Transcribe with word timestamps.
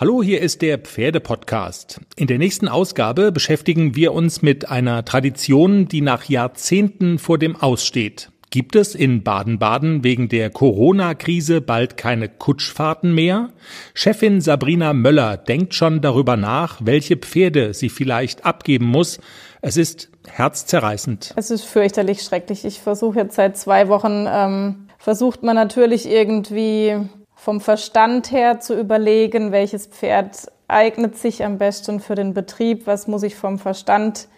Hallo, 0.00 0.22
hier 0.22 0.40
ist 0.40 0.62
der 0.62 0.78
Pferdepodcast. 0.78 2.00
In 2.16 2.26
der 2.26 2.38
nächsten 2.38 2.68
Ausgabe 2.68 3.32
beschäftigen 3.32 3.96
wir 3.96 4.14
uns 4.14 4.40
mit 4.40 4.70
einer 4.70 5.04
Tradition, 5.04 5.88
die 5.88 6.00
nach 6.00 6.24
Jahrzehnten 6.24 7.18
vor 7.18 7.36
dem 7.36 7.54
Aussteht. 7.54 8.30
Gibt 8.48 8.76
es 8.76 8.94
in 8.94 9.22
Baden-Baden 9.22 10.02
wegen 10.02 10.30
der 10.30 10.48
Corona-Krise 10.48 11.60
bald 11.60 11.98
keine 11.98 12.30
Kutschfahrten 12.30 13.14
mehr? 13.14 13.50
Chefin 13.92 14.40
Sabrina 14.40 14.94
Möller 14.94 15.36
denkt 15.36 15.74
schon 15.74 16.00
darüber 16.00 16.38
nach, 16.38 16.80
welche 16.82 17.18
Pferde 17.18 17.74
sie 17.74 17.90
vielleicht 17.90 18.46
abgeben 18.46 18.86
muss. 18.86 19.20
Es 19.60 19.76
ist 19.76 20.08
herzzerreißend. 20.26 21.34
Es 21.36 21.50
ist 21.50 21.64
fürchterlich 21.64 22.22
schrecklich. 22.22 22.64
Ich 22.64 22.80
versuche 22.80 23.18
jetzt 23.18 23.34
seit 23.34 23.58
zwei 23.58 23.88
Wochen, 23.88 24.24
ähm, 24.26 24.86
versucht 24.96 25.42
man 25.42 25.56
natürlich 25.56 26.08
irgendwie 26.08 26.96
vom 27.40 27.62
Verstand 27.62 28.30
her 28.32 28.60
zu 28.60 28.78
überlegen, 28.78 29.50
welches 29.50 29.86
Pferd 29.86 30.52
eignet 30.68 31.16
sich 31.16 31.42
am 31.42 31.56
besten 31.56 31.98
für 31.98 32.14
den 32.14 32.34
Betrieb, 32.34 32.86
was 32.86 33.08
muss 33.08 33.22
ich 33.22 33.34
vom 33.34 33.58
Verstand 33.58 34.28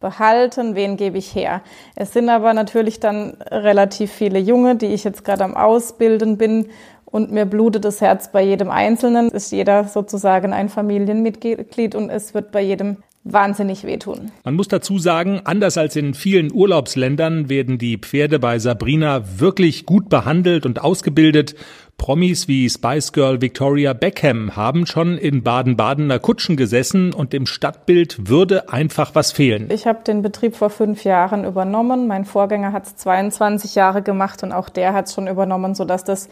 behalten, 0.00 0.74
wen 0.74 0.96
gebe 0.96 1.18
ich 1.18 1.34
her. 1.36 1.62
Es 1.94 2.12
sind 2.12 2.28
aber 2.28 2.54
natürlich 2.54 2.98
dann 2.98 3.36
relativ 3.48 4.10
viele 4.10 4.40
Junge, 4.40 4.74
die 4.74 4.86
ich 4.86 5.04
jetzt 5.04 5.24
gerade 5.24 5.44
am 5.44 5.56
Ausbilden 5.56 6.36
bin 6.36 6.66
und 7.04 7.30
mir 7.30 7.46
blutet 7.46 7.84
das 7.84 8.00
Herz 8.00 8.32
bei 8.32 8.42
jedem 8.42 8.70
Einzelnen. 8.70 9.28
Ist 9.28 9.52
jeder 9.52 9.84
sozusagen 9.84 10.52
ein 10.52 10.68
Familienmitglied 10.68 11.94
und 11.94 12.10
es 12.10 12.34
wird 12.34 12.50
bei 12.50 12.60
jedem 12.60 12.96
wahnsinnig 13.24 13.84
wehtun. 13.84 14.30
Man 14.44 14.54
muss 14.54 14.68
dazu 14.68 14.98
sagen, 14.98 15.40
anders 15.44 15.78
als 15.78 15.96
in 15.96 16.14
vielen 16.14 16.52
Urlaubsländern 16.52 17.48
werden 17.48 17.78
die 17.78 17.98
Pferde 17.98 18.38
bei 18.38 18.58
Sabrina 18.58 19.22
wirklich 19.38 19.86
gut 19.86 20.08
behandelt 20.08 20.66
und 20.66 20.82
ausgebildet. 20.82 21.54
Promis 21.98 22.48
wie 22.48 22.70
Spice 22.70 23.12
Girl 23.12 23.42
Victoria 23.42 23.92
Beckham 23.92 24.56
haben 24.56 24.86
schon 24.86 25.18
in 25.18 25.42
Baden-Badener 25.42 26.18
Kutschen 26.18 26.56
gesessen 26.56 27.12
und 27.12 27.34
im 27.34 27.44
Stadtbild 27.44 28.28
würde 28.28 28.72
einfach 28.72 29.14
was 29.14 29.32
fehlen. 29.32 29.68
Ich 29.70 29.86
habe 29.86 30.04
den 30.04 30.22
Betrieb 30.22 30.56
vor 30.56 30.70
fünf 30.70 31.04
Jahren 31.04 31.44
übernommen. 31.44 32.06
Mein 32.06 32.24
Vorgänger 32.24 32.72
hat 32.72 32.86
es 32.86 32.96
22 32.96 33.74
Jahre 33.74 34.00
gemacht 34.00 34.42
und 34.42 34.52
auch 34.52 34.70
der 34.70 34.94
hat 34.94 35.08
es 35.08 35.14
schon 35.14 35.26
übernommen, 35.26 35.74
sodass 35.74 36.04
das 36.04 36.30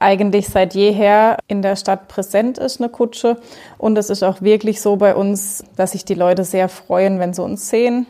eigentlich 0.00 0.48
seit 0.48 0.74
jeher 0.74 1.38
in 1.46 1.62
der 1.62 1.76
Stadt 1.76 2.08
präsent 2.08 2.58
ist, 2.58 2.80
eine 2.80 2.88
Kutsche. 2.88 3.36
Und 3.78 3.96
es 3.96 4.10
ist 4.10 4.22
auch 4.22 4.42
wirklich 4.42 4.80
so 4.80 4.96
bei 4.96 5.14
uns, 5.14 5.62
dass 5.76 5.92
sich 5.92 6.04
die 6.04 6.14
Leute 6.14 6.44
sehr 6.44 6.68
freuen, 6.68 7.20
wenn 7.20 7.34
sie 7.34 7.42
uns 7.42 7.70
sehen. 7.70 8.06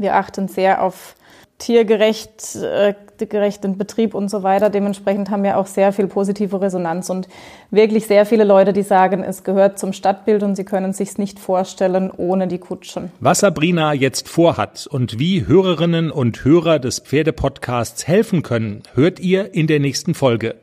Wir 0.00 0.16
achten 0.16 0.48
sehr 0.48 0.82
auf 0.82 1.14
tiergerecht, 1.58 2.56
äh, 2.56 2.94
gerechten 3.18 3.76
Betrieb 3.76 4.14
und 4.14 4.30
so 4.30 4.42
weiter. 4.42 4.70
Dementsprechend 4.70 5.28
haben 5.28 5.42
wir 5.42 5.58
auch 5.58 5.66
sehr 5.66 5.92
viel 5.92 6.06
positive 6.06 6.58
Resonanz 6.58 7.10
und 7.10 7.28
wirklich 7.70 8.06
sehr 8.06 8.24
viele 8.24 8.44
Leute, 8.44 8.72
die 8.72 8.80
sagen, 8.80 9.22
es 9.22 9.44
gehört 9.44 9.78
zum 9.78 9.92
Stadtbild 9.92 10.42
und 10.42 10.56
sie 10.56 10.64
können 10.64 10.94
sich's 10.94 11.18
nicht 11.18 11.38
vorstellen 11.38 12.10
ohne 12.16 12.48
die 12.48 12.56
Kutschen. 12.56 13.12
Was 13.20 13.40
Sabrina 13.40 13.92
jetzt 13.92 14.26
vorhat 14.26 14.86
und 14.86 15.18
wie 15.18 15.46
Hörerinnen 15.46 16.10
und 16.10 16.46
Hörer 16.46 16.78
des 16.78 17.00
Pferdepodcasts 17.00 18.08
helfen 18.08 18.42
können, 18.42 18.82
hört 18.94 19.20
ihr 19.20 19.52
in 19.52 19.66
der 19.66 19.80
nächsten 19.80 20.14
Folge. 20.14 20.54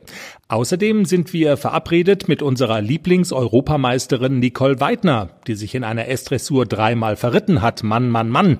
Außerdem 0.48 1.04
sind 1.04 1.32
wir 1.32 1.56
verabredet 1.56 2.26
mit 2.26 2.42
unserer 2.42 2.80
Lieblings-Europameisterin 2.80 4.40
Nicole 4.40 4.80
Weidner, 4.80 5.28
die 5.46 5.54
sich 5.54 5.76
in 5.76 5.84
einer 5.84 6.08
S-Dressur 6.08 6.66
dreimal 6.66 7.16
verritten 7.16 7.62
hat. 7.62 7.84
Mann, 7.84 8.08
Mann, 8.08 8.30
Mann. 8.30 8.58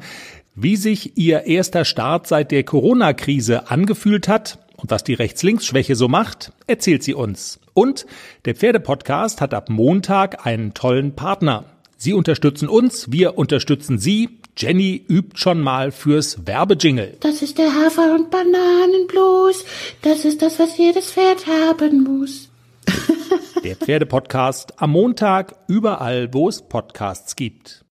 Wie 0.60 0.74
sich 0.74 1.16
ihr 1.16 1.44
erster 1.44 1.84
Start 1.84 2.26
seit 2.26 2.50
der 2.50 2.64
Corona-Krise 2.64 3.70
angefühlt 3.70 4.26
hat 4.26 4.58
und 4.76 4.90
was 4.90 5.04
die 5.04 5.14
Rechts-Links-Schwäche 5.14 5.94
so 5.94 6.08
macht, 6.08 6.50
erzählt 6.66 7.04
sie 7.04 7.14
uns. 7.14 7.60
Und 7.74 8.06
der 8.44 8.56
Pferdepodcast 8.56 9.40
hat 9.40 9.54
ab 9.54 9.70
Montag 9.70 10.46
einen 10.46 10.74
tollen 10.74 11.14
Partner. 11.14 11.64
Sie 11.96 12.12
unterstützen 12.12 12.68
uns, 12.68 13.12
wir 13.12 13.38
unterstützen 13.38 14.00
Sie. 14.00 14.30
Jenny 14.56 15.04
übt 15.08 15.38
schon 15.38 15.60
mal 15.60 15.92
fürs 15.92 16.44
Werbejingle. 16.44 17.18
Das 17.20 17.40
ist 17.40 17.58
der 17.58 17.72
Hafer- 17.72 18.16
und 18.16 18.32
Bananenblues. 18.32 19.64
Das 20.02 20.24
ist 20.24 20.42
das, 20.42 20.58
was 20.58 20.76
jedes 20.76 21.12
Pferd 21.12 21.46
haben 21.46 22.02
muss. 22.02 22.48
der 23.62 23.76
Pferdepodcast 23.76 24.82
am 24.82 24.90
Montag 24.90 25.54
überall, 25.68 26.34
wo 26.34 26.48
es 26.48 26.62
Podcasts 26.62 27.36
gibt. 27.36 27.84